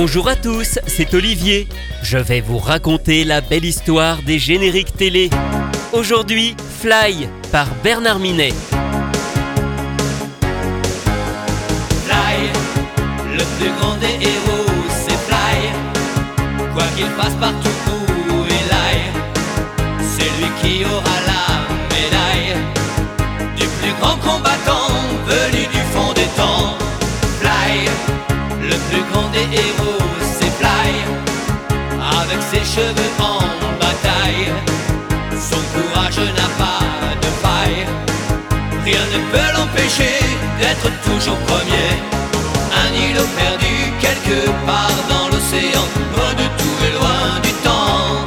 [0.00, 1.66] Bonjour à tous, c'est Olivier.
[2.04, 5.28] Je vais vous raconter la belle histoire des génériques télé.
[5.92, 8.52] Aujourd'hui, Fly par Bernard Minet.
[12.06, 12.36] Fly,
[13.32, 15.58] le plus grand des héros, c'est Fly.
[16.74, 17.68] Quoi qu'il fasse partout
[18.30, 19.10] où il aille,
[20.00, 21.42] c'est lui qui aura la
[21.92, 22.54] médaille
[23.56, 24.92] du plus grand combattant
[25.26, 26.57] venu du fond des temps.
[28.70, 30.90] Le plus grand des héros, c'est Fly.
[32.20, 33.40] Avec ses cheveux en
[33.80, 34.52] bataille,
[35.50, 36.84] son courage n'a pas
[37.24, 37.86] de faille.
[38.84, 40.18] Rien ne peut l'empêcher
[40.60, 41.90] d'être toujours premier.
[42.82, 48.26] Un îlot perdu quelque part dans l'océan, loin de tout et loin du temps.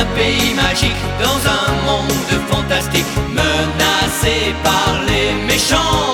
[0.00, 6.07] Un pays magique dans un monde fantastique, menacé par les méchants.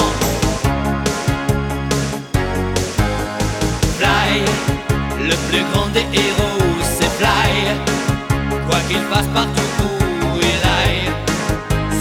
[8.95, 11.09] Qu'il fasse partout où il aille,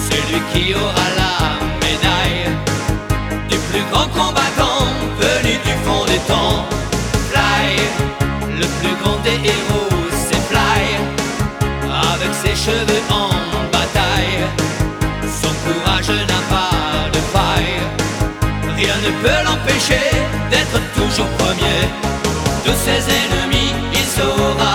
[0.03, 1.35] c'est lui qui aura la
[1.83, 2.45] médaille
[3.49, 4.85] du plus grand combattant
[5.19, 6.65] venu du fond des temps.
[7.29, 7.65] Fly,
[8.61, 10.83] le plus grand des héros, c'est Fly.
[12.11, 13.29] Avec ses cheveux en
[13.71, 14.41] bataille,
[15.41, 17.79] son courage n'a pas de faille.
[18.77, 20.05] Rien ne peut l'empêcher
[20.51, 21.79] d'être toujours premier.
[22.65, 24.72] De ses ennemis, il saura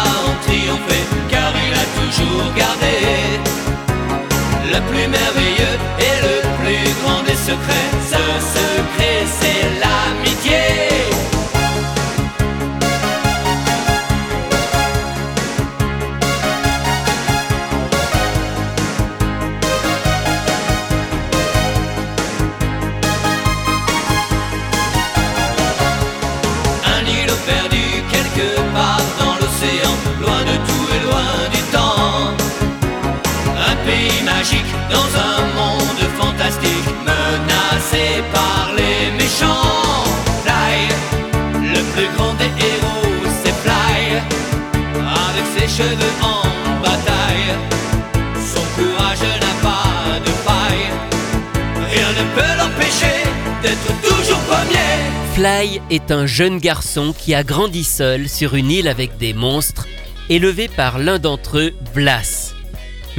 [4.78, 7.87] le plus merveilleux et le plus grand des secrets.
[39.28, 40.88] Fly,
[41.62, 44.22] le plus grand des héros, c'est Fly.
[44.96, 47.52] Avec ses cheveux en bataille,
[48.34, 50.88] son courage n'a pas de faille.
[51.90, 53.22] Rien ne peut l'empêcher
[53.62, 54.88] d'être toujours premier.
[55.34, 59.86] Fly est un jeune garçon qui a grandi seul sur une île avec des monstres,
[60.30, 62.54] élevé par l'un d'entre eux, Blas.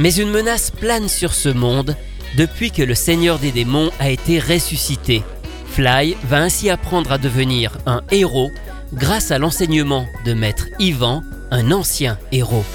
[0.00, 1.96] Mais une menace plane sur ce monde
[2.36, 5.22] depuis que le Seigneur des démons a été ressuscité.
[5.80, 8.50] Fly va ainsi apprendre à devenir un héros
[8.92, 12.66] grâce à l'enseignement de Maître Ivan, un ancien héros.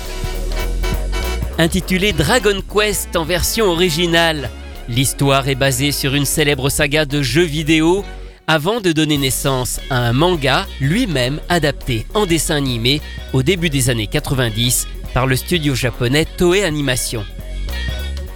[1.59, 4.49] Intitulé Dragon Quest en version originale,
[4.89, 8.03] l'histoire est basée sur une célèbre saga de jeux vidéo
[8.47, 13.01] avant de donner naissance à un manga lui-même adapté en dessin animé
[13.33, 17.23] au début des années 90 par le studio japonais Toei Animation.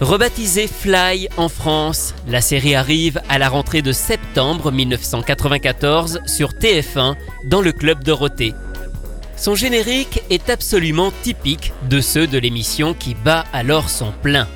[0.00, 7.16] Rebaptisée Fly en France, la série arrive à la rentrée de septembre 1994 sur TF1
[7.44, 8.54] dans le Club Dorothée.
[9.36, 14.48] Son générique est absolument typique de ceux de l'émission qui bat alors son plein.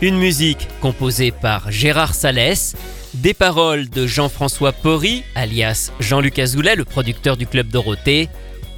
[0.00, 2.74] Une musique composée par Gérard Salès,
[3.12, 8.30] des paroles de Jean-François Porry, alias Jean-Luc Azoulay, le producteur du Club Dorothée.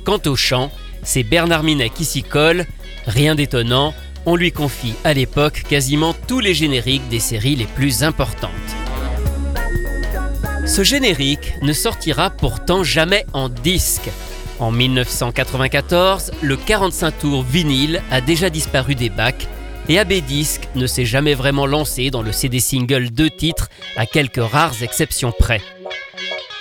[0.05, 0.73] Quant au chant,
[1.05, 2.67] c'est Bernard Minet qui s'y colle.
[3.07, 3.95] Rien d'étonnant,
[4.27, 8.51] on lui confie à l'époque quasiment tous les génériques des séries les plus importantes.
[10.67, 14.11] Ce générique ne sortira pourtant jamais en disque.
[14.59, 19.49] En 1994, le 45 tours vinyle a déjà disparu des bacs
[19.89, 24.07] et AB Disc ne s'est jamais vraiment lancé dans le CD single deux titres à
[24.07, 25.61] quelques rares exceptions près.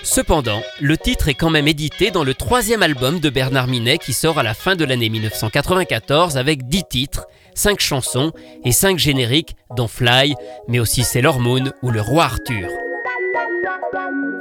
[0.02, 4.14] Cependant, le titre est quand même édité dans le troisième album de Bernard Minet qui
[4.14, 8.32] sort à la fin de l'année 1994 avec 10 titres, 5 chansons
[8.64, 10.36] et 5 génériques dont Fly,
[10.68, 12.70] mais aussi Sailor Moon ou Le Roi Arthur.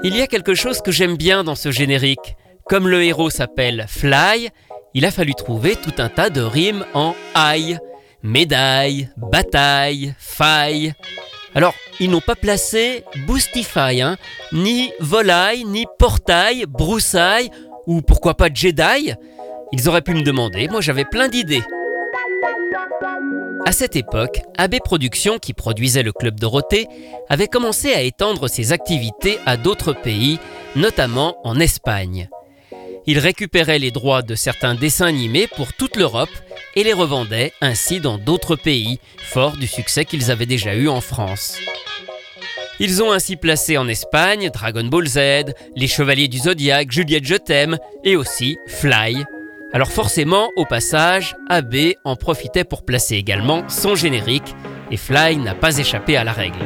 [0.05, 2.37] Il y a quelque chose que j'aime bien dans ce générique.
[2.67, 4.51] Comme le héros s'appelle Fly,
[4.95, 7.79] il a fallu trouver tout un tas de rimes en aïe.
[8.23, 10.93] Médaille, bataille, faille.
[11.55, 14.17] Alors, ils n'ont pas placé Boostify, hein,
[14.53, 17.51] ni volaille, ni portail, broussaille,
[17.87, 19.15] ou pourquoi pas Jedi.
[19.73, 21.63] Ils auraient pu me demander, moi j'avais plein d'idées.
[23.67, 26.87] À cette époque, AB Productions, qui produisait le Club Dorothée,
[27.29, 30.39] avait commencé à étendre ses activités à d'autres pays,
[30.75, 32.29] notamment en Espagne.
[33.07, 36.29] Il récupérait les droits de certains dessins animés pour toute l'Europe
[36.77, 41.01] et les revendait ainsi dans d'autres pays, fort du succès qu'ils avaient déjà eu en
[41.01, 41.59] France.
[42.81, 45.19] Ils ont ainsi placé en Espagne Dragon Ball Z,
[45.75, 49.25] Les Chevaliers du Zodiaque, Juliette Je t'aime et aussi Fly.
[49.73, 51.75] Alors forcément, au passage, AB
[52.05, 54.57] en profitait pour placer également son générique
[54.91, 56.59] et Fly n'a pas échappé à la règle.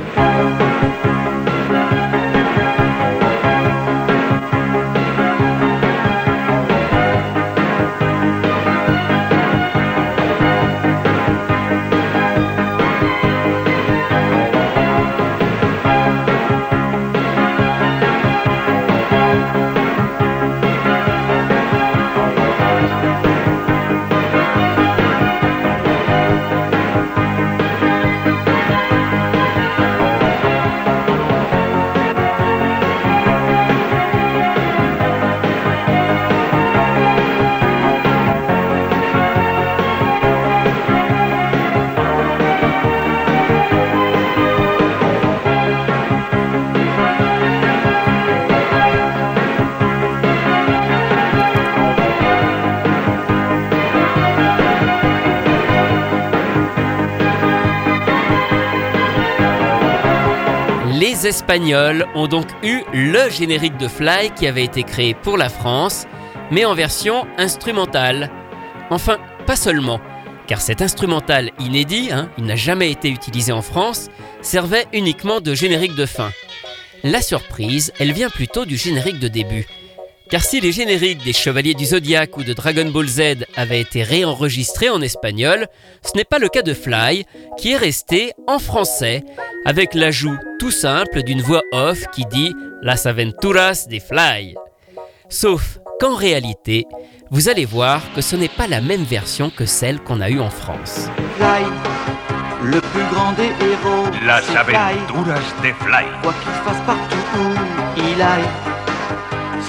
[61.23, 65.49] Les Espagnols ont donc eu le générique de Fly qui avait été créé pour la
[65.49, 66.05] France,
[66.51, 68.29] mais en version instrumentale.
[68.91, 70.01] Enfin, pas seulement,
[70.49, 74.09] car cet instrumental inédit, hein, il n'a jamais été utilisé en France,
[74.41, 76.33] servait uniquement de générique de fin.
[77.05, 79.69] La surprise, elle vient plutôt du générique de début.
[80.33, 84.03] Car si les génériques des Chevaliers du Zodiaque ou de Dragon Ball Z avaient été
[84.03, 85.67] réenregistrés en espagnol,
[86.03, 87.27] ce n'est pas le cas de Fly,
[87.59, 89.25] qui est resté en français,
[89.67, 94.55] avec l'ajout tout simple d'une voix off qui dit Las aventuras de Fly.
[95.29, 96.87] Sauf qu'en réalité,
[97.31, 100.41] vous allez voir que ce n'est pas la même version que celle qu'on a eue
[100.41, 101.09] en France.
[101.37, 101.63] Fly,
[102.65, 104.07] le plus grand des héros.
[104.25, 104.77] Las Fly.
[104.77, 106.07] aventuras de Fly.
[106.23, 108.72] Quoi qu'il fasse partout où il aille,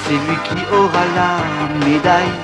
[0.02, 2.38] c'est lui qui aura la médaille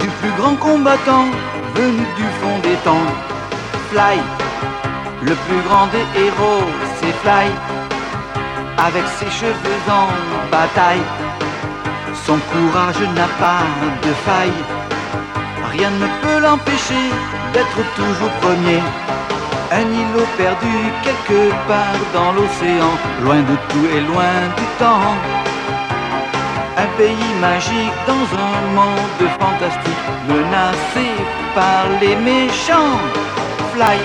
[0.00, 1.26] du plus grand combattant
[1.74, 3.08] venu du fond des temps.
[3.90, 4.18] Fly,
[5.22, 6.64] le plus grand des héros,
[6.98, 7.48] c'est Fly,
[8.78, 10.08] avec ses cheveux en
[10.50, 11.06] bataille.
[12.26, 13.64] Son courage n'a pas
[14.02, 14.60] de faille,
[15.72, 17.06] rien ne peut l'empêcher
[17.52, 18.82] d'être toujours premier.
[19.72, 22.92] Un îlot perdu quelque part dans l'océan,
[23.24, 25.45] loin de tout et loin du temps.
[26.78, 31.08] Un pays magique dans un monde fantastique, menacé
[31.54, 33.00] par les méchants.
[33.72, 33.98] Fly,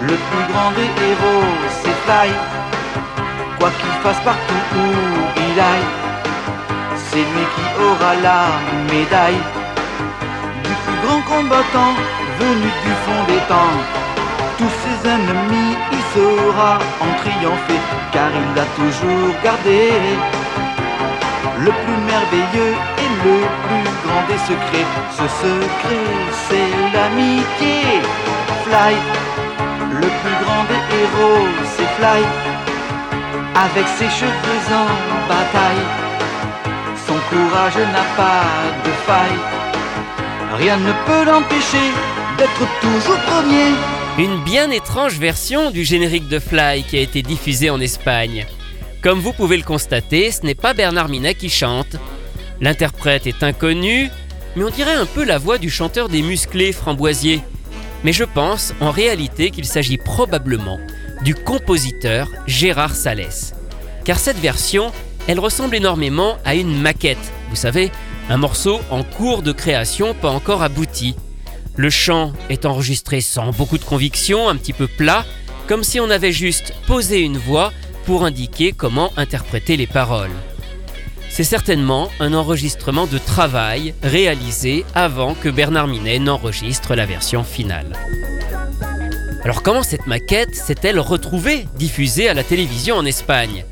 [0.00, 2.30] le plus grand des héros, c'est Fly.
[3.58, 4.86] Quoi qu'il fasse partout où
[5.36, 5.90] il aille,
[7.08, 8.42] c'est lui qui aura la
[8.90, 9.42] médaille
[10.64, 11.94] du plus grand combattant
[12.40, 13.76] venu du fond des temps.
[14.58, 17.80] Tous ses ennemis, il saura en triompher,
[18.12, 19.90] car il a toujours gardé
[21.58, 24.88] le plus merveilleux et le plus grand des secrets.
[25.18, 26.06] Ce secret,
[26.48, 28.00] c'est l'amitié.
[28.64, 28.94] Fly,
[29.92, 32.22] le plus grand des héros, c'est Fly.
[33.54, 35.86] Avec ses cheveux en bataille,
[37.06, 38.44] son courage n'a pas
[38.84, 39.40] de faille.
[40.58, 41.86] Rien ne peut l'empêcher
[42.36, 43.72] d'être toujours premier.
[44.18, 48.46] Une bien étrange version du générique de Fly qui a été diffusée en Espagne.
[49.02, 51.96] Comme vous pouvez le constater, ce n'est pas Bernard Minet qui chante.
[52.60, 54.10] L'interprète est inconnu,
[54.56, 57.40] mais on dirait un peu la voix du chanteur des musclés Framboisier.
[58.04, 60.80] Mais je pense en réalité qu'il s'agit probablement
[61.22, 63.54] du compositeur Gérard Salès.
[64.04, 64.92] Car cette version,
[65.26, 67.90] elle ressemble énormément à une maquette, vous savez,
[68.28, 71.16] un morceau en cours de création pas encore abouti.
[71.76, 75.24] Le chant est enregistré sans beaucoup de conviction, un petit peu plat,
[75.68, 77.72] comme si on avait juste posé une voix
[78.06, 80.30] pour indiquer comment interpréter les paroles.
[81.28, 87.92] C'est certainement un enregistrement de travail réalisé avant que Bernard Minet n'enregistre la version finale.
[89.44, 93.64] Alors comment cette maquette s'est-elle retrouvée diffusée à la télévision en Espagne?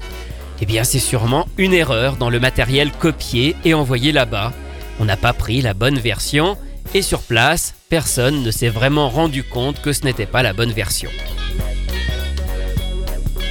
[0.61, 4.53] Eh bien c'est sûrement une erreur dans le matériel copié et envoyé là-bas.
[5.01, 6.59] On n'a pas pris la bonne version
[6.93, 10.73] et sur place, personne ne s'est vraiment rendu compte que ce n'était pas la bonne
[10.73, 11.11] version.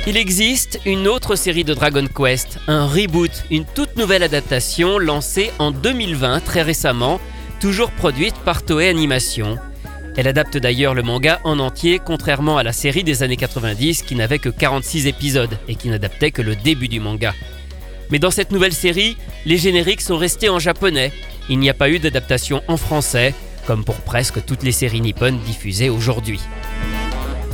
[0.06, 5.50] Il existe une autre série de Dragon Quest, un reboot, une toute nouvelle adaptation lancée
[5.60, 7.22] en 2020 très récemment,
[7.62, 9.58] toujours produite par Toei Animation.
[10.18, 14.16] Elle adapte d'ailleurs le manga en entier, contrairement à la série des années 90 qui
[14.16, 17.34] n'avait que 46 épisodes et qui n'adaptait que le début du manga.
[18.12, 21.14] Mais dans cette nouvelle série, les génériques sont restés en japonais.
[21.48, 23.34] Il n'y a pas eu d'adaptation en français,
[23.66, 26.42] comme pour presque toutes les séries nippones diffusées aujourd'hui.